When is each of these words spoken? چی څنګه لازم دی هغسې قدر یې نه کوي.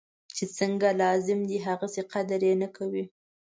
چی 0.35 0.43
څنګه 0.57 0.89
لازم 1.01 1.39
دی 1.49 1.57
هغسې 1.67 2.01
قدر 2.13 2.41
یې 2.47 2.53
نه 2.61 2.67
کوي. 2.77 3.03